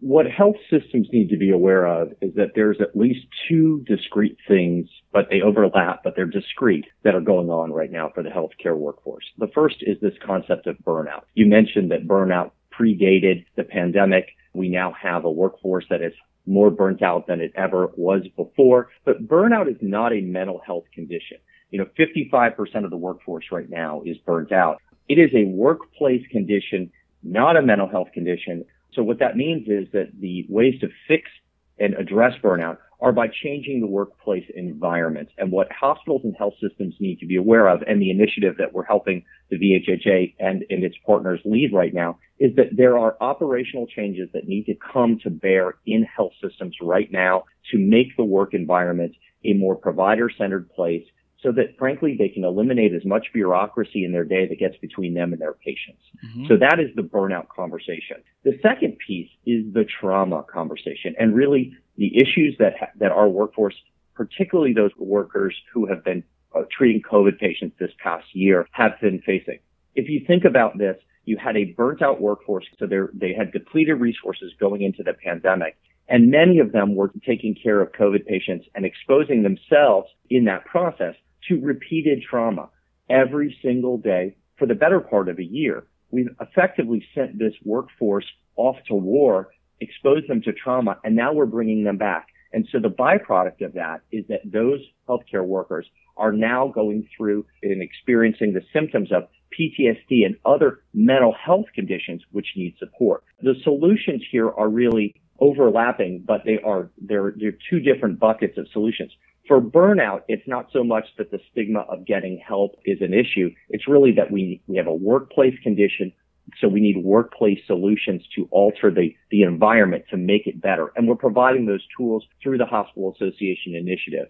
What 0.00 0.26
health 0.26 0.56
systems 0.70 1.08
need 1.12 1.28
to 1.28 1.36
be 1.36 1.50
aware 1.50 1.86
of 1.86 2.12
is 2.22 2.34
that 2.34 2.52
there's 2.54 2.80
at 2.80 2.96
least 2.96 3.26
two 3.48 3.84
discrete 3.86 4.38
things, 4.48 4.88
but 5.12 5.28
they 5.30 5.42
overlap, 5.42 6.02
but 6.02 6.16
they're 6.16 6.24
discrete 6.24 6.86
that 7.02 7.14
are 7.14 7.20
going 7.20 7.50
on 7.50 7.72
right 7.72 7.92
now 7.92 8.10
for 8.14 8.22
the 8.22 8.30
healthcare 8.30 8.76
workforce. 8.76 9.24
The 9.38 9.50
first 9.54 9.76
is 9.82 9.98
this 10.00 10.14
concept 10.24 10.66
of 10.66 10.78
burnout. 10.78 11.24
You 11.34 11.46
mentioned 11.46 11.90
that 11.90 12.08
burnout 12.08 12.52
predated 12.72 13.44
the 13.56 13.64
pandemic. 13.64 14.28
We 14.54 14.70
now 14.70 14.94
have 15.00 15.24
a 15.24 15.30
workforce 15.30 15.84
that 15.90 16.00
is 16.00 16.14
more 16.46 16.70
burnt 16.70 17.02
out 17.02 17.26
than 17.26 17.40
it 17.40 17.52
ever 17.54 17.90
was 17.96 18.22
before. 18.36 18.88
But 19.04 19.28
burnout 19.28 19.70
is 19.70 19.76
not 19.80 20.12
a 20.12 20.20
mental 20.20 20.60
health 20.64 20.84
condition. 20.94 21.36
You 21.70 21.78
know, 21.78 21.86
55% 21.98 22.84
of 22.84 22.90
the 22.90 22.96
workforce 22.96 23.46
right 23.52 23.68
now 23.68 24.02
is 24.04 24.16
burnt 24.18 24.50
out. 24.50 24.80
It 25.08 25.18
is 25.18 25.30
a 25.34 25.44
workplace 25.44 26.26
condition, 26.30 26.90
not 27.22 27.56
a 27.56 27.62
mental 27.62 27.88
health 27.88 28.08
condition. 28.12 28.64
So 28.94 29.02
what 29.02 29.18
that 29.20 29.36
means 29.36 29.68
is 29.68 29.88
that 29.92 30.08
the 30.18 30.46
ways 30.48 30.74
to 30.80 30.88
fix 31.06 31.30
and 31.78 31.94
address 31.94 32.34
burnout 32.42 32.78
are 33.00 33.12
by 33.12 33.28
changing 33.42 33.80
the 33.80 33.86
workplace 33.86 34.44
environment. 34.54 35.30
And 35.38 35.50
what 35.50 35.72
hospitals 35.72 36.20
and 36.24 36.36
health 36.36 36.54
systems 36.60 36.94
need 37.00 37.18
to 37.20 37.26
be 37.26 37.36
aware 37.36 37.68
of, 37.68 37.82
and 37.86 38.00
the 38.00 38.10
initiative 38.10 38.56
that 38.58 38.74
we're 38.74 38.84
helping 38.84 39.24
the 39.48 39.56
VHHA 39.56 40.34
and, 40.38 40.64
and 40.68 40.84
its 40.84 40.96
partners 41.06 41.40
lead 41.44 41.72
right 41.72 41.94
now, 41.94 42.18
is 42.38 42.54
that 42.56 42.76
there 42.76 42.98
are 42.98 43.16
operational 43.20 43.86
changes 43.86 44.28
that 44.34 44.46
need 44.46 44.64
to 44.64 44.74
come 44.92 45.18
to 45.22 45.30
bear 45.30 45.76
in 45.86 46.04
health 46.04 46.32
systems 46.42 46.76
right 46.82 47.10
now 47.10 47.44
to 47.70 47.78
make 47.78 48.16
the 48.16 48.24
work 48.24 48.52
environment 48.52 49.14
a 49.44 49.54
more 49.54 49.76
provider 49.76 50.30
centered 50.36 50.68
place 50.70 51.04
so 51.42 51.52
that 51.52 51.76
frankly 51.78 52.16
they 52.18 52.28
can 52.28 52.44
eliminate 52.44 52.92
as 52.92 53.04
much 53.04 53.26
bureaucracy 53.32 54.04
in 54.04 54.12
their 54.12 54.24
day 54.24 54.46
that 54.46 54.58
gets 54.58 54.76
between 54.76 55.14
them 55.14 55.32
and 55.32 55.40
their 55.40 55.54
patients. 55.54 56.02
Mm-hmm. 56.24 56.46
So 56.48 56.56
that 56.58 56.78
is 56.78 56.94
the 56.96 57.02
burnout 57.02 57.48
conversation. 57.48 58.18
The 58.44 58.58
second 58.62 58.98
piece 59.06 59.30
is 59.46 59.72
the 59.72 59.84
trauma 59.84 60.42
conversation 60.42 61.14
and 61.18 61.34
really 61.34 61.72
the 61.96 62.16
issues 62.16 62.56
that 62.58 62.74
ha- 62.78 62.92
that 62.98 63.12
our 63.12 63.28
workforce, 63.28 63.74
particularly 64.14 64.72
those 64.72 64.92
workers 64.98 65.54
who 65.72 65.86
have 65.86 66.04
been 66.04 66.22
uh, 66.54 66.62
treating 66.70 67.02
COVID 67.02 67.38
patients 67.38 67.76
this 67.78 67.92
past 68.02 68.26
year, 68.32 68.66
have 68.72 68.92
been 69.00 69.20
facing. 69.24 69.58
If 69.94 70.08
you 70.08 70.24
think 70.26 70.44
about 70.44 70.78
this, 70.78 70.96
you 71.24 71.36
had 71.36 71.56
a 71.56 71.64
burnt 71.64 72.02
out 72.02 72.20
workforce, 72.20 72.66
so 72.78 72.86
they 72.86 72.98
they 73.14 73.32
had 73.32 73.52
depleted 73.52 74.00
resources 74.00 74.52
going 74.58 74.82
into 74.82 75.02
the 75.02 75.14
pandemic. 75.14 75.76
And 76.08 76.28
many 76.28 76.58
of 76.58 76.72
them 76.72 76.96
were 76.96 77.12
taking 77.24 77.54
care 77.54 77.80
of 77.80 77.92
COVID 77.92 78.26
patients 78.26 78.66
and 78.74 78.84
exposing 78.84 79.44
themselves 79.44 80.08
in 80.28 80.44
that 80.46 80.64
process 80.64 81.14
to 81.48 81.60
repeated 81.60 82.22
trauma 82.28 82.68
every 83.08 83.56
single 83.62 83.98
day 83.98 84.36
for 84.58 84.66
the 84.66 84.74
better 84.74 85.00
part 85.00 85.28
of 85.28 85.38
a 85.38 85.44
year. 85.44 85.84
We've 86.10 86.28
effectively 86.40 87.04
sent 87.14 87.38
this 87.38 87.54
workforce 87.64 88.26
off 88.56 88.76
to 88.88 88.94
war 88.94 89.50
exposed 89.80 90.28
them 90.28 90.42
to 90.42 90.52
trauma, 90.52 90.98
and 91.04 91.16
now 91.16 91.32
we're 91.32 91.46
bringing 91.46 91.84
them 91.84 91.96
back. 91.96 92.28
And 92.52 92.66
so 92.70 92.78
the 92.78 92.90
byproduct 92.90 93.64
of 93.64 93.74
that 93.74 94.02
is 94.12 94.24
that 94.28 94.40
those 94.44 94.80
healthcare 95.08 95.44
workers 95.44 95.86
are 96.16 96.32
now 96.32 96.68
going 96.68 97.08
through 97.16 97.46
and 97.62 97.82
experiencing 97.82 98.52
the 98.52 98.62
symptoms 98.72 99.10
of 99.12 99.28
PTSD 99.58 100.26
and 100.26 100.36
other 100.44 100.80
mental 100.92 101.32
health 101.32 101.66
conditions 101.74 102.22
which 102.32 102.46
need 102.56 102.74
support. 102.78 103.24
The 103.42 103.54
solutions 103.62 104.22
here 104.30 104.50
are 104.50 104.68
really 104.68 105.14
overlapping, 105.38 106.24
but 106.26 106.42
they 106.44 106.58
are, 106.64 106.90
they're, 107.00 107.32
they're 107.36 107.56
two 107.70 107.80
different 107.80 108.18
buckets 108.18 108.58
of 108.58 108.66
solutions. 108.72 109.12
For 109.50 109.60
burnout, 109.60 110.20
it's 110.28 110.46
not 110.46 110.68
so 110.72 110.84
much 110.84 111.06
that 111.18 111.32
the 111.32 111.40
stigma 111.50 111.80
of 111.80 112.06
getting 112.06 112.38
help 112.38 112.76
is 112.84 112.98
an 113.00 113.12
issue. 113.12 113.50
It's 113.68 113.88
really 113.88 114.12
that 114.12 114.30
we, 114.30 114.62
we 114.68 114.76
have 114.76 114.86
a 114.86 114.94
workplace 114.94 115.58
condition 115.64 116.12
so 116.60 116.68
we 116.68 116.80
need 116.80 117.04
workplace 117.04 117.58
solutions 117.66 118.22
to 118.36 118.46
alter 118.52 118.92
the, 118.92 119.12
the 119.32 119.42
environment 119.42 120.04
to 120.10 120.16
make 120.16 120.46
it 120.46 120.60
better. 120.60 120.92
And 120.94 121.08
we're 121.08 121.16
providing 121.16 121.66
those 121.66 121.84
tools 121.96 122.24
through 122.40 122.58
the 122.58 122.64
Hospital 122.66 123.12
Association 123.12 123.74
initiative. 123.74 124.28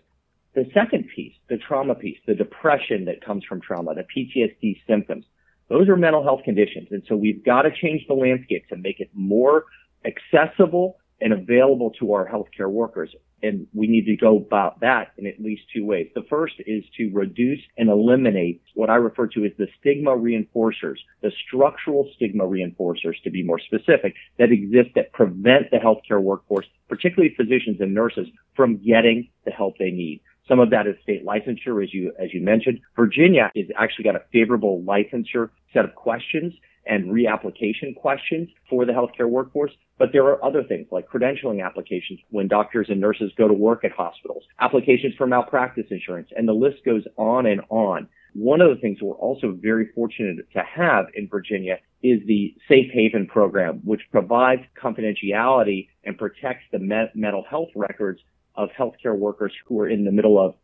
The 0.55 0.65
second 0.73 1.09
piece, 1.15 1.35
the 1.51 1.59
trauma 1.59 1.95
piece, 1.95 2.19
the 2.27 2.35
depression 2.35 3.05
that 3.05 3.23
comes 3.23 3.45
from 3.45 3.61
trauma, 3.61 3.95
the 3.95 4.07
PTSD 4.17 4.81
symptoms, 4.87 5.27
those 5.69 5.87
are 5.91 5.97
mental 5.97 6.23
health 6.23 6.45
conditions. 6.45 6.89
And 6.91 7.03
so 7.07 7.15
we've 7.15 7.45
got 7.45 7.63
to 7.63 7.71
change 7.71 8.07
the 8.09 8.15
landscape 8.15 8.69
to 8.71 8.77
make 8.77 9.01
it 9.01 9.11
more 9.13 9.67
accessible 10.07 10.97
and 11.21 11.33
available 11.33 11.91
to 12.01 12.13
our 12.13 12.29
healthcare 12.29 12.71
workers. 12.71 13.15
And 13.43 13.67
we 13.73 13.87
need 13.87 14.05
to 14.07 14.17
go 14.17 14.37
about 14.37 14.81
that 14.81 15.13
in 15.17 15.27
at 15.27 15.41
least 15.41 15.63
two 15.75 15.85
ways. 15.85 16.11
The 16.15 16.25
first 16.29 16.55
is 16.67 16.85
to 16.99 17.11
reduce 17.13 17.61
and 17.79 17.89
eliminate 17.89 18.63
what 18.75 18.91
I 18.91 18.97
refer 18.97 19.27
to 19.29 19.45
as 19.45 19.53
the 19.59 19.67
stigma 19.81 20.11
reinforcers, 20.11 20.99
the 21.23 21.33
structural 21.47 22.11
stigma 22.17 22.45
reinforcers 22.45 23.23
to 23.25 23.31
be 23.31 23.43
more 23.43 23.59
specific 23.59 24.15
that 24.39 24.53
exist 24.53 24.91
that 24.95 25.13
prevent 25.13 25.71
the 25.71 25.79
healthcare 25.79 26.21
workforce, 26.21 26.67
particularly 26.89 27.35
physicians 27.35 27.81
and 27.81 27.95
nurses 27.95 28.27
from 28.55 28.77
getting 28.77 29.29
the 29.45 29.51
help 29.51 29.79
they 29.79 29.91
need. 29.91 30.21
Some 30.47 30.59
of 30.59 30.71
that 30.71 30.87
is 30.87 30.97
state 31.03 31.25
licensure, 31.25 31.83
as 31.83 31.95
you, 31.95 32.13
as 32.19 32.35
you 32.35 32.43
mentioned. 32.43 32.81
Virginia 32.97 33.51
has 33.57 33.67
actually 33.79 34.05
got 34.05 34.17
a 34.17 34.25
favorable 34.33 34.83
licensure 34.83 35.51
set 35.73 35.85
of 35.85 35.95
questions 35.95 36.53
and 36.91 37.13
reapplication 37.13 37.95
questions 37.95 38.49
for 38.69 38.85
the 38.85 38.93
healthcare 38.93 39.29
workforce. 39.29 39.71
But 39.97 40.09
there 40.13 40.25
are 40.25 40.45
other 40.45 40.65
things 40.65 40.89
like 40.91 41.09
credentialing 41.09 41.65
applications 41.65 42.19
when 42.31 42.49
doctors 42.49 42.89
and 42.91 43.01
nurses 43.01 43.33
go 43.39 43.47
to 43.47 43.55
work 43.55 43.85
at 43.85 43.93
hospitals, 43.93 44.43
applications 44.59 45.15
for 45.17 45.27
malpractice 45.27 45.87
insurance, 45.91 46.29
and 46.37 46.49
the 46.49 46.53
list 46.53 46.85
goes 46.85 47.05
on 47.17 47.47
and 47.47 47.61
on. 47.71 48.09
One 48.35 48.61
of 48.61 48.71
the 48.71 48.81
things 48.81 48.99
we're 49.01 49.15
also 49.15 49.57
very 49.61 49.89
fortunate 49.95 50.39
to 50.53 50.63
have 50.63 51.07
in 51.15 51.29
Virginia 51.29 51.79
is 52.03 52.21
the 52.27 52.55
Safe 52.69 52.91
Haven 52.93 53.27
program, 53.27 53.81
which 53.85 54.03
provides 54.11 54.63
confidentiality 54.81 55.89
and 56.05 56.19
protects 56.19 56.65
the 56.73 56.79
me- 56.81 57.11
mental 57.15 57.45
health 57.49 57.69
records 57.77 58.21
of 58.57 58.69
healthcare 58.77 59.17
workers 59.17 59.53
who 59.67 59.81
are 59.81 59.89
in 59.89 60.05
the 60.05 60.13
middle 60.13 60.45
of 60.45 60.55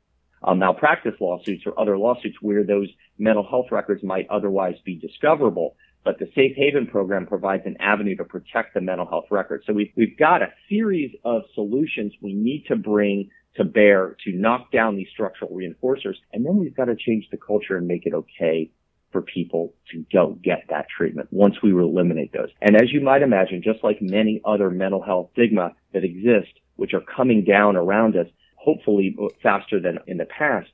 uh, 0.42 0.54
malpractice 0.54 1.14
lawsuits 1.20 1.64
or 1.66 1.78
other 1.78 1.98
lawsuits 1.98 2.36
where 2.40 2.64
those 2.64 2.88
mental 3.18 3.46
health 3.46 3.66
records 3.70 4.02
might 4.02 4.28
otherwise 4.28 4.76
be 4.84 4.96
discoverable. 4.96 5.76
But 6.06 6.20
the 6.20 6.30
Safe 6.36 6.54
Haven 6.54 6.86
program 6.86 7.26
provides 7.26 7.64
an 7.66 7.76
avenue 7.80 8.14
to 8.18 8.24
protect 8.24 8.74
the 8.74 8.80
mental 8.80 9.08
health 9.08 9.24
record. 9.28 9.64
So 9.66 9.72
we've, 9.72 9.90
we've 9.96 10.16
got 10.16 10.40
a 10.40 10.52
series 10.68 11.10
of 11.24 11.42
solutions 11.52 12.12
we 12.22 12.32
need 12.32 12.66
to 12.68 12.76
bring 12.76 13.28
to 13.56 13.64
bear 13.64 14.16
to 14.24 14.32
knock 14.32 14.70
down 14.70 14.94
these 14.94 15.08
structural 15.12 15.50
reinforcers. 15.50 16.14
And 16.32 16.46
then 16.46 16.58
we've 16.58 16.76
got 16.76 16.84
to 16.84 16.94
change 16.94 17.26
the 17.32 17.36
culture 17.36 17.76
and 17.76 17.88
make 17.88 18.06
it 18.06 18.14
okay 18.14 18.70
for 19.10 19.20
people 19.20 19.74
to 19.90 20.04
go 20.12 20.38
get 20.44 20.66
that 20.68 20.86
treatment 20.96 21.26
once 21.32 21.56
we 21.60 21.72
eliminate 21.72 22.32
those. 22.32 22.50
And 22.62 22.76
as 22.76 22.92
you 22.92 23.00
might 23.00 23.22
imagine, 23.22 23.60
just 23.60 23.82
like 23.82 24.00
many 24.00 24.40
other 24.44 24.70
mental 24.70 25.02
health 25.02 25.30
stigma 25.32 25.72
that 25.92 26.04
exist, 26.04 26.52
which 26.76 26.94
are 26.94 27.00
coming 27.00 27.42
down 27.42 27.74
around 27.74 28.16
us, 28.16 28.28
hopefully 28.54 29.16
uh, 29.20 29.26
faster 29.42 29.80
than 29.80 29.98
in 30.06 30.18
the 30.18 30.26
past, 30.26 30.70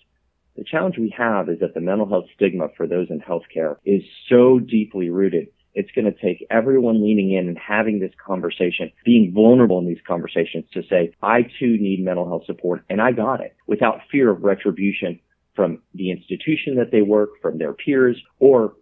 the 0.56 0.64
challenge 0.64 0.98
we 0.98 1.14
have 1.16 1.48
is 1.48 1.60
that 1.60 1.74
the 1.74 1.80
mental 1.80 2.08
health 2.08 2.26
stigma 2.34 2.68
for 2.76 2.86
those 2.86 3.08
in 3.10 3.20
healthcare 3.20 3.76
is 3.84 4.02
so 4.28 4.58
deeply 4.58 5.10
rooted 5.10 5.48
it's 5.74 5.90
going 5.92 6.04
to 6.04 6.12
take 6.12 6.46
everyone 6.50 7.02
leaning 7.02 7.32
in 7.32 7.48
and 7.48 7.58
having 7.58 7.98
this 7.98 8.12
conversation, 8.24 8.92
being 9.04 9.32
vulnerable 9.34 9.78
in 9.78 9.86
these 9.86 10.02
conversations 10.06 10.64
to 10.74 10.82
say, 10.88 11.14
I 11.22 11.42
too 11.42 11.78
need 11.78 12.04
mental 12.04 12.26
health 12.26 12.44
support 12.46 12.84
and 12.90 13.00
I 13.00 13.12
got 13.12 13.40
it 13.40 13.56
without 13.66 14.00
fear 14.10 14.30
of 14.30 14.42
retribution 14.42 15.18
from 15.54 15.78
the 15.94 16.10
institution 16.10 16.76
that 16.76 16.90
they 16.90 17.02
work, 17.02 17.30
from 17.40 17.58
their 17.58 17.72
peers, 17.72 18.20
or 18.38 18.74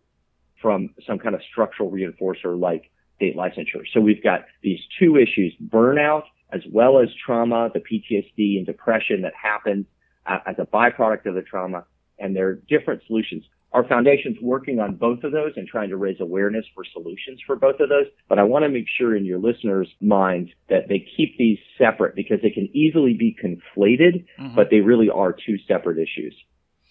from 0.61 0.91
some 1.07 1.19
kind 1.19 1.35
of 1.35 1.41
structural 1.51 1.91
reinforcer 1.91 2.59
like 2.59 2.91
state 3.17 3.37
licensure. 3.37 3.83
So 3.93 4.01
we've 4.01 4.23
got 4.23 4.45
these 4.63 4.81
two 4.99 5.17
issues, 5.17 5.55
burnout 5.69 6.23
as 6.53 6.63
well 6.73 6.99
as 6.99 7.09
trauma, 7.25 7.71
the 7.73 7.81
PTSD 7.81 8.57
and 8.57 8.67
depression 8.67 9.23
that 9.23 9.33
happens 9.41 9.87
as 10.27 10.57
a 10.59 10.67
byproduct 10.67 11.27
of 11.27 11.35
the 11.35 11.43
trauma. 11.43 11.85
And 12.19 12.37
there 12.37 12.49
are 12.49 12.55
different 12.69 13.03
solutions. 13.07 13.45
Our 13.73 13.87
foundation's 13.87 14.37
working 14.43 14.81
on 14.81 14.97
both 14.97 15.23
of 15.23 15.31
those 15.31 15.53
and 15.57 15.67
trying 15.67 15.91
to 15.91 15.97
raise 15.97 16.21
awareness 16.21 16.65
for 16.75 16.85
solutions 16.93 17.41
for 17.47 17.55
both 17.55 17.79
of 17.79 17.89
those. 17.89 18.07
But 18.29 18.39
I 18.41 18.43
want 18.43 18.65
to 18.65 18.69
make 18.69 18.87
sure 18.99 19.15
in 19.15 19.25
your 19.25 19.39
listeners' 19.39 19.89
minds 20.01 20.51
that 20.69 20.89
they 20.89 21.07
keep 21.17 21.39
these 21.39 21.59
separate 21.79 22.17
because 22.17 22.39
they 22.43 22.51
can 22.51 22.69
easily 22.75 23.15
be 23.15 23.37
conflated, 23.41 24.25
mm-hmm. 24.39 24.57
but 24.57 24.69
they 24.71 24.81
really 24.81 25.09
are 25.09 25.33
two 25.33 25.57
separate 25.69 25.99
issues. 25.99 26.35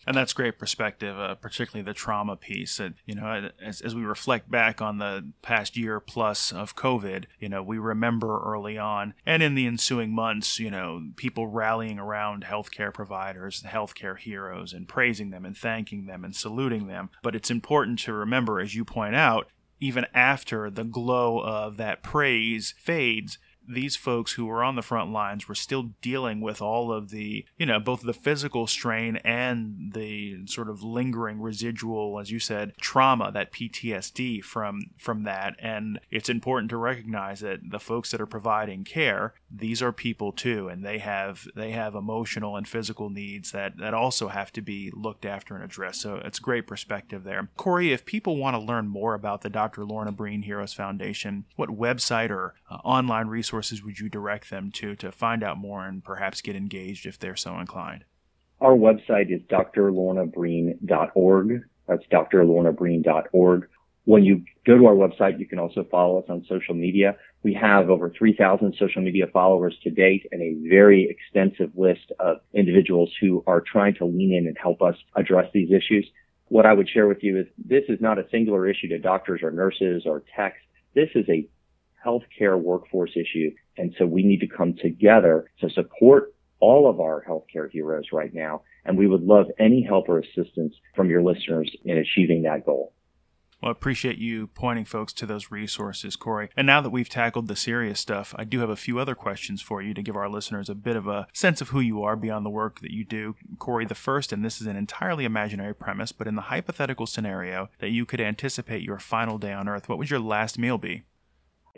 And 0.08 0.16
that's 0.16 0.34
great 0.34 0.58
perspective, 0.58 1.20
uh, 1.20 1.36
particularly 1.36 1.84
the 1.84 1.94
trauma 1.94 2.36
piece. 2.36 2.80
And, 2.80 2.96
you 3.06 3.16
know, 3.16 3.50
as, 3.62 3.82
as 3.82 3.94
we 3.94 4.04
reflect 4.04 4.50
back 4.50 4.82
on 4.82 4.98
the 4.98 5.32
past 5.42 5.78
year 5.78 6.00
plus 6.00 6.52
of 6.52 6.76
COVID, 6.76 7.26
you 7.40 7.50
know, 7.50 7.62
we 7.62 7.78
remember 7.78 8.42
early 8.44 8.78
on 8.78 9.14
and 9.26 9.44
in 9.44 9.56
the 9.56 9.68
ensuing 9.68 10.12
months, 10.12 10.60
you 10.60 10.72
know, 10.72 11.10
people 11.16 11.48
rallying 11.48 12.00
around 12.00 12.46
healthcare 12.46 12.94
providers, 12.94 13.64
healthcare 13.64 14.18
heroes, 14.18 14.74
and 14.74 14.88
praising 14.88 15.30
them 15.30 15.46
and 15.46 15.58
thanking 15.58 16.06
them 16.06 16.24
and 16.24 16.36
saluting 16.36 16.88
them. 16.88 17.10
But 17.22 17.36
it's 17.36 17.52
important 17.52 18.00
to 18.00 18.14
remember, 18.14 18.60
as 18.60 18.76
you 18.76 18.86
point 18.86 19.16
out, 19.16 19.48
even 19.80 20.06
after 20.14 20.70
the 20.70 20.84
glow 20.84 21.40
of 21.40 21.78
that 21.78 22.04
praise 22.04 22.74
fades, 22.78 23.38
these 23.70 23.96
folks 23.96 24.34
who 24.34 24.46
were 24.46 24.64
on 24.64 24.76
the 24.76 24.82
front 24.82 25.12
lines 25.12 25.48
were 25.48 25.56
still 25.56 25.92
dealing 26.02 26.42
with 26.42 26.62
all 26.62 26.92
of 26.92 27.10
the, 27.10 27.46
you 27.58 27.66
know, 27.66 27.80
both 27.80 28.02
the 28.02 28.14
physical 28.14 28.66
strain 28.68 29.18
and 29.18 29.92
the 29.94 30.46
sort 30.48 30.70
of 30.70 30.84
lingering 30.84 31.40
residual, 31.40 32.20
as 32.20 32.32
you 32.32 32.40
said, 32.40 32.74
trauma, 32.82 33.32
that 33.32 33.52
PTSD 33.52 34.44
from 34.44 34.92
from 34.98 35.24
that. 35.24 35.56
And 35.60 36.00
it's 36.10 36.30
important 36.30 36.70
to 36.72 36.78
recognize 36.78 37.42
that 37.42 37.60
the 37.70 37.80
folks 37.80 38.12
that 38.12 38.22
are 38.22 38.26
providing 38.26 38.84
care, 38.84 39.34
these 39.52 39.82
are 39.82 39.92
people 39.92 40.32
too, 40.32 40.68
and 40.68 40.84
they 40.84 40.98
have 40.98 41.48
they 41.56 41.72
have 41.72 41.96
emotional 41.96 42.56
and 42.56 42.68
physical 42.68 43.10
needs 43.10 43.52
that 43.52 43.78
that 43.78 43.94
also 43.94 44.30
have 44.30 44.52
to 44.54 44.62
be 44.62 44.92
looked 44.96 45.26
after 45.26 45.56
and 45.56 45.64
addressed. 45.64 46.02
So 46.02 46.16
it's 46.16 46.40
great 46.40 46.66
perspective 46.66 47.24
there. 47.24 47.50
Corey, 47.56 47.94
if 47.94 48.06
people 48.06 48.38
want 48.38 48.56
to 48.56 48.60
learn 48.60 48.88
more 48.88 49.14
about 49.14 49.42
the 49.42 49.50
Dr. 49.50 49.86
Lorna 49.86 50.12
Breen 50.12 50.42
Heroes 50.42 50.74
Foundation, 50.74 51.46
what 51.56 51.70
website 51.70 52.30
or 52.32 52.56
uh, 52.70 52.76
online 52.84 53.28
resource 53.28 53.59
resources 53.60 53.84
would 53.84 54.00
you 54.00 54.08
direct 54.08 54.50
them 54.50 54.72
to 54.72 54.96
to 54.96 55.12
find 55.12 55.44
out 55.44 55.58
more 55.58 55.86
and 55.86 56.02
perhaps 56.04 56.42
get 56.42 56.56
engaged 56.56 57.06
if 57.06 57.20
they're 57.20 57.36
so 57.36 57.60
inclined? 57.60 58.06
Our 58.62 58.72
website 58.72 59.34
is 59.34 59.42
drlornabreen.org. 59.50 61.62
That's 61.88 62.04
drlornabreen.org. 62.12 63.68
When 64.06 64.24
you 64.24 64.46
go 64.66 64.78
to 64.78 64.86
our 64.86 64.96
website, 64.96 65.40
you 65.40 65.46
can 65.46 65.60
also 65.60 65.86
follow 65.92 66.20
us 66.20 66.26
on 66.30 66.46
social 66.48 66.74
media. 66.74 67.18
We 67.44 67.54
have 67.56 67.90
over 67.90 68.10
3,000 68.10 68.76
social 68.80 69.02
media 69.02 69.28
followers 69.32 69.78
to 69.84 69.92
date 69.92 70.26
and 70.32 70.42
a 70.42 70.56
very 70.70 71.10
extensive 71.10 71.72
list 71.76 72.14
of 72.20 72.38
individuals 72.54 73.12
who 73.20 73.44
are 73.46 73.62
trying 73.62 73.96
to 73.96 74.06
lean 74.06 74.34
in 74.34 74.48
and 74.48 74.58
help 74.58 74.82
us 74.82 74.96
address 75.16 75.50
these 75.54 75.72
issues. 75.72 76.10
What 76.48 76.66
I 76.66 76.72
would 76.74 76.90
share 76.90 77.08
with 77.08 77.24
you 77.24 77.40
is 77.40 77.48
this 77.58 77.84
is 77.90 78.00
not 78.02 78.18
a 78.18 78.28
singular 78.32 78.68
issue 78.68 78.88
to 78.90 79.00
doctors 79.00 79.44
or 79.44 79.52
nurses 79.52 80.04
or 80.06 80.24
techs. 80.36 80.58
This 80.96 81.10
is 81.14 81.30
a 81.30 81.48
healthcare 82.06 82.60
workforce 82.60 83.12
issue. 83.16 83.52
And 83.78 83.94
so 83.98 84.06
we 84.06 84.24
need 84.24 84.40
to 84.40 84.48
come 84.48 84.76
together 84.82 85.52
to 85.62 85.70
support 85.70 86.34
all 86.60 86.90
of 86.90 87.00
our 87.00 87.24
healthcare 87.28 87.70
heroes 87.72 88.06
right 88.12 88.34
now. 88.34 88.62
And 88.86 88.98
we 88.98 89.08
would 89.08 89.24
love 89.24 89.46
any 89.60 89.82
help 89.82 90.10
or 90.10 90.20
assistance 90.20 90.74
from 90.96 91.10
your 91.10 91.22
listeners 91.22 91.72
in 91.86 91.98
achieving 91.98 92.44
that 92.44 92.66
goal. 92.66 92.94
Well, 93.62 93.70
I 93.70 93.72
appreciate 93.74 94.18
you 94.18 94.48
pointing 94.48 94.86
folks 94.86 95.12
to 95.14 95.26
those 95.26 95.52
resources, 95.52 96.16
Corey. 96.16 96.50
And 96.56 96.66
now 96.66 96.80
that 96.80 96.92
we've 96.92 97.10
tackled 97.10 97.50
the 97.50 97.58
serious 97.58 98.00
stuff, 98.00 98.34
I 98.38 98.46
do 98.46 98.60
have 98.60 98.70
a 98.70 98.78
few 98.78 99.00
other 99.00 99.16
questions 99.16 99.62
for 99.62 99.82
you 99.82 99.94
to 99.94 100.02
give 100.02 100.16
our 100.16 100.30
listeners 100.30 100.70
a 100.70 100.76
bit 100.76 100.96
of 100.96 101.08
a 101.08 101.28
sense 101.34 101.60
of 101.60 101.70
who 101.70 101.82
you 101.82 102.02
are 102.02 102.16
beyond 102.16 102.46
the 102.46 102.50
work 102.50 102.80
that 102.80 102.94
you 102.94 103.04
do. 103.04 103.36
Corey, 103.58 103.86
the 103.86 103.96
first, 103.96 104.32
and 104.32 104.46
this 104.46 104.62
is 104.62 104.68
an 104.68 104.78
entirely 104.78 105.26
imaginary 105.26 105.76
premise, 105.76 106.14
but 106.14 106.28
in 106.28 106.36
the 106.36 106.44
hypothetical 106.44 107.06
scenario 107.06 107.68
that 107.80 107.90
you 107.90 108.06
could 108.06 108.22
anticipate 108.22 108.82
your 108.82 108.98
final 108.98 109.38
day 109.38 109.52
on 109.52 109.68
Earth, 109.68 109.90
what 109.90 109.98
would 109.98 110.10
your 110.10 110.22
last 110.22 110.58
meal 110.58 110.78
be? 110.78 111.04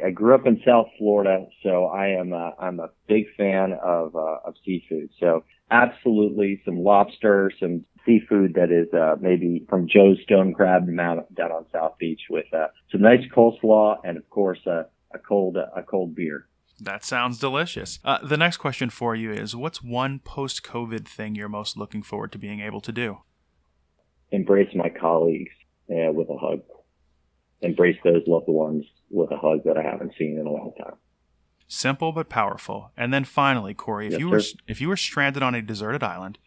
I 0.06 0.12
grew 0.12 0.36
up 0.36 0.46
in 0.46 0.62
South 0.66 0.88
Florida, 0.98 1.46
so 1.64 1.86
I 1.86 2.08
am 2.10 2.34
a, 2.34 2.54
I'm 2.60 2.80
a 2.80 2.90
big 3.08 3.26
fan 3.38 3.74
of 3.84 4.16
uh, 4.16 4.38
of 4.46 4.56
seafood. 4.66 5.10
So 5.20 5.44
absolutely 5.70 6.62
some 6.66 6.80
lobster, 6.84 7.52
some 7.60 7.86
seafood 8.06 8.54
that 8.56 8.72
is 8.72 8.94
uh, 8.94 9.16
maybe 9.20 9.66
from 9.70 9.88
Joe's 9.88 10.18
Stone 10.24 10.54
Crab 10.54 10.88
down 10.88 11.52
on 11.52 11.66
South 11.72 11.98
Beach 12.00 12.22
with 12.30 12.52
uh, 12.54 12.68
some 12.92 13.02
nice 13.02 13.22
coleslaw 13.36 13.98
and 14.04 14.18
of 14.18 14.30
course 14.30 14.60
uh, 14.66 14.84
a 15.14 15.20
cold 15.20 15.58
a 15.58 15.84
cold 15.84 16.16
beer. 16.16 16.48
That 16.80 17.06
sounds 17.06 17.38
delicious. 17.38 18.00
Uh, 18.04 18.18
the 18.26 18.38
next 18.38 18.58
question 18.58 18.90
for 18.90 19.16
you 19.16 19.32
is: 19.32 19.56
What's 19.56 19.84
one 19.84 20.20
post-COVID 20.20 21.08
thing 21.08 21.36
you're 21.36 21.50
most 21.50 21.78
looking 21.78 22.02
forward 22.02 22.32
to 22.32 22.40
being 22.40 22.60
able 22.60 22.82
to 22.82 22.92
do? 22.92 23.20
Embrace 24.32 24.74
my 24.74 24.90
colleagues 24.90 25.52
uh, 25.90 26.12
with 26.12 26.30
a 26.30 26.38
hug 26.38 26.62
embrace 27.62 27.98
those 28.04 28.24
loved 28.28 28.48
ones 28.48 28.86
with 29.10 29.32
a 29.32 29.38
hug 29.38 29.64
that 29.66 29.78
I 29.78 29.84
haven't 29.84 30.14
seen 30.18 30.38
in 30.40 30.46
a 30.46 30.52
long 30.52 30.74
time. 30.78 30.96
Simple 31.68 32.12
but 32.12 32.30
powerful. 32.30 32.92
And 32.98 33.14
then 33.14 33.24
finally, 33.24 33.74
Corey, 33.74 34.08
if 34.08 34.14
yes, 34.14 34.20
you 34.20 34.30
were 34.30 34.42
if 34.68 34.82
you 34.82 34.90
were 34.90 34.98
stranded 34.98 35.42
on 35.42 35.56
a 35.56 35.62
deserted 35.62 36.04
island, 36.04 36.38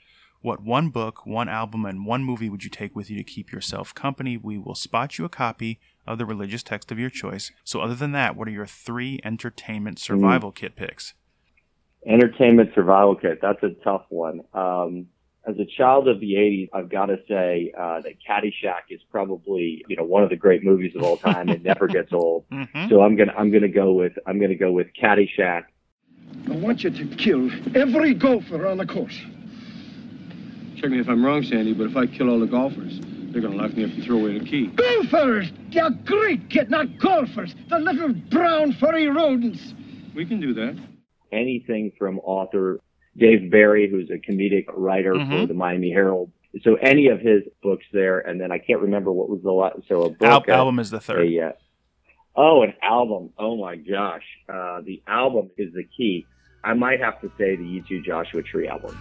what 0.42 0.62
one 0.62 0.90
book, 0.90 1.24
one 1.24 1.48
album, 1.48 1.86
and 1.86 2.04
one 2.04 2.22
movie 2.22 2.50
would 2.50 2.64
you 2.64 2.68
take 2.68 2.94
with 2.94 3.08
you 3.08 3.16
to 3.16 3.24
keep 3.24 3.50
yourself 3.50 3.94
company? 3.94 4.36
We 4.36 4.58
will 4.58 4.74
spot 4.74 5.16
you 5.16 5.24
a 5.24 5.30
copy 5.30 5.80
of 6.06 6.18
the 6.18 6.26
religious 6.26 6.62
text 6.62 6.92
of 6.92 6.98
your 6.98 7.08
choice. 7.08 7.50
So, 7.64 7.80
other 7.80 7.94
than 7.94 8.12
that, 8.12 8.36
what 8.36 8.48
are 8.48 8.50
your 8.50 8.66
three 8.66 9.18
entertainment 9.24 9.98
survival 9.98 10.52
mm. 10.52 10.56
kit 10.56 10.76
picks? 10.76 11.14
Entertainment 12.06 12.72
survival 12.74 13.16
kit. 13.16 13.38
That's 13.40 13.62
a 13.62 13.70
tough 13.82 14.04
one. 14.10 14.42
Um, 14.52 15.06
as 15.46 15.58
a 15.58 15.64
child 15.64 16.08
of 16.08 16.20
the 16.20 16.34
80s, 16.34 16.68
I've 16.72 16.88
got 16.88 17.06
to 17.06 17.18
say 17.28 17.72
uh, 17.78 18.00
that 18.00 18.14
Caddyshack 18.26 18.90
is 18.90 19.00
probably 19.10 19.84
you 19.88 19.96
know 19.96 20.04
one 20.04 20.22
of 20.22 20.30
the 20.30 20.36
great 20.36 20.64
movies 20.64 20.94
of 20.96 21.02
all 21.02 21.16
time. 21.16 21.48
It 21.48 21.62
never 21.62 21.86
gets 21.86 22.12
old. 22.12 22.48
Mm-hmm. 22.50 22.88
So 22.88 23.02
I'm 23.02 23.16
gonna 23.16 23.34
I'm 23.36 23.50
gonna 23.50 23.68
go 23.68 23.92
with 23.92 24.12
I'm 24.26 24.40
gonna 24.40 24.54
go 24.54 24.72
with 24.72 24.88
Caddyshack. 25.00 25.64
I 26.50 26.56
want 26.56 26.82
you 26.84 26.90
to 26.90 27.16
kill 27.16 27.50
every 27.74 28.14
golfer 28.14 28.66
on 28.66 28.78
the 28.78 28.86
course. 28.86 29.18
Check 30.76 30.90
me 30.90 30.98
if 30.98 31.08
I'm 31.08 31.24
wrong, 31.24 31.42
Sandy, 31.42 31.72
but 31.72 31.86
if 31.86 31.96
I 31.96 32.06
kill 32.06 32.28
all 32.30 32.40
the 32.40 32.46
golfers, 32.46 33.00
they're 33.30 33.42
gonna 33.42 33.56
lock 33.56 33.76
me 33.76 33.84
up 33.84 33.90
and 33.90 34.04
throw 34.04 34.18
away 34.18 34.38
the 34.38 34.44
key. 34.44 34.66
Golfers! 34.68 35.52
They're 35.72 35.90
great 35.90 36.48
kid, 36.50 36.70
not 36.70 36.98
golfers. 36.98 37.54
The 37.68 37.78
little 37.78 38.12
brown 38.12 38.72
furry 38.74 39.08
rodents. 39.08 39.74
We 40.14 40.24
can 40.24 40.40
do 40.40 40.54
that. 40.54 40.78
Anything 41.32 41.92
from 41.98 42.18
author 42.20 42.80
Dave 43.16 43.50
Barry, 43.50 43.88
who's 43.88 44.10
a 44.10 44.18
comedic 44.18 44.64
writer 44.74 45.14
Mhm. 45.14 45.40
for 45.42 45.46
the 45.46 45.54
Miami 45.54 45.90
Herald. 45.90 46.30
So 46.62 46.74
any 46.76 47.08
of 47.08 47.20
his 47.20 47.42
books 47.62 47.84
there, 47.92 48.20
and 48.20 48.40
then 48.40 48.52
I 48.52 48.58
can't 48.58 48.80
remember 48.80 49.10
what 49.12 49.28
was 49.28 49.42
the 49.42 49.52
last. 49.52 49.76
So 49.88 50.02
a 50.02 50.10
book, 50.10 50.48
Al- 50.48 50.54
a- 50.56 50.58
album 50.58 50.78
is 50.78 50.90
the 50.90 51.00
third. 51.00 51.26
a, 51.26 51.40
uh, 51.48 51.52
oh, 52.36 52.62
an 52.62 52.74
album. 52.82 53.30
Oh 53.38 53.56
my 53.56 53.76
gosh, 53.76 54.24
uh, 54.48 54.80
the 54.82 55.02
album 55.06 55.50
is 55.56 55.72
the 55.74 55.84
key. 55.96 56.26
I 56.62 56.74
might 56.74 57.00
have 57.00 57.20
to 57.22 57.30
say 57.38 57.56
the 57.56 57.64
U2 57.64 58.00
Joshua 58.04 58.42
Tree 58.42 58.68
album. 58.68 58.96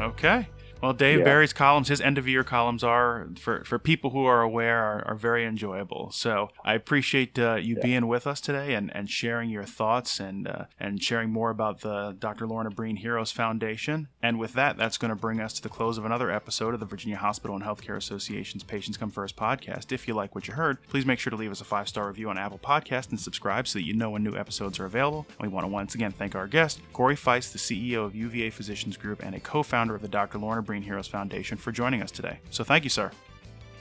Okay. 0.00 0.48
Well, 0.80 0.92
Dave 0.92 1.18
Yeah. 1.18 1.24
Barry's 1.24 1.52
columns, 1.52 1.88
his 1.88 2.00
end 2.00 2.18
of 2.18 2.28
year 2.28 2.44
columns 2.44 2.84
are 2.84 3.28
for 3.38 3.64
for 3.64 3.78
people 3.80 4.10
who 4.10 4.24
are 4.26 4.42
aware 4.42 4.78
are, 4.78 5.04
are 5.08 5.14
very 5.16 5.44
enjoyable. 5.44 6.10
So 6.12 6.50
I 6.64 6.74
appreciate 6.74 7.36
uh, 7.38 7.56
you 7.56 7.76
being 7.76 8.06
with 8.06 8.26
us 8.28 8.40
today 8.40 8.74
and, 8.74 8.94
and 8.94 9.10
sharing 9.10 9.50
your 9.50 9.64
thoughts 9.64 10.20
and 10.20 10.46
uh, 10.46 10.64
and 10.78 11.02
sharing 11.02 11.30
more 11.30 11.50
about 11.50 11.80
the 11.80 12.16
Dr. 12.18 12.46
Lorna 12.46 12.70
Breen 12.70 12.96
Heroes 12.96 13.32
Foundation. 13.32 14.06
And 14.22 14.38
with 14.38 14.52
that, 14.52 14.76
that's 14.76 14.98
going 14.98 15.10
to 15.10 15.16
bring 15.16 15.40
us 15.40 15.52
to 15.54 15.62
the 15.62 15.68
close 15.68 15.98
of 15.98 16.04
another 16.04 16.30
episode 16.30 16.74
of 16.74 16.80
the 16.80 16.86
Virginia 16.86 17.16
Hospital 17.18 17.56
and 17.56 17.64
Healthcare 17.64 17.96
Association's 17.96 18.62
Patients 18.62 18.96
Come 18.96 19.10
First 19.10 19.34
podcast. 19.36 19.90
If 19.90 20.06
you 20.06 20.14
like 20.14 20.34
what 20.34 20.46
you 20.46 20.54
heard, 20.54 20.78
please 20.88 21.04
make 21.04 21.18
sure 21.18 21.30
to 21.30 21.36
leave 21.36 21.50
us 21.50 21.60
a 21.60 21.64
five 21.64 21.88
star 21.88 22.06
review 22.06 22.30
on 22.30 22.38
Apple 22.38 22.58
Podcast 22.58 23.10
and 23.10 23.18
subscribe 23.18 23.66
so 23.66 23.80
that 23.80 23.84
you 23.84 23.94
know 23.94 24.10
when 24.10 24.22
new 24.22 24.36
episodes 24.36 24.78
are 24.78 24.84
available. 24.86 25.26
And 25.40 25.48
we 25.50 25.52
want 25.52 25.64
to 25.64 25.68
once 25.68 25.96
again 25.96 26.12
thank 26.12 26.36
our 26.36 26.46
guest, 26.46 26.80
Corey 26.92 27.16
Feist, 27.16 27.50
the 27.52 27.58
CEO 27.58 28.04
of 28.04 28.14
UVA 28.14 28.50
Physicians 28.50 28.96
Group 28.96 29.24
and 29.24 29.34
a 29.34 29.40
co-founder 29.40 29.94
of 29.96 30.02
the 30.02 30.08
Dr. 30.08 30.38
Lorna 30.38 30.62
Breen 30.68 30.82
Heroes 30.82 31.08
Foundation, 31.08 31.56
for 31.56 31.72
joining 31.72 32.02
us 32.02 32.10
today. 32.10 32.40
So 32.50 32.62
thank 32.62 32.84
you, 32.84 32.90
sir. 32.90 33.10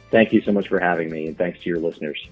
Thank 0.10 0.32
you 0.32 0.42
so 0.42 0.54
much 0.54 0.70
for 0.70 0.80
having 0.80 1.12
me, 1.12 1.28
and 1.28 1.38
thanks 1.38 1.60
to 1.60 1.70
your 1.70 1.80
listeners. 1.80 2.30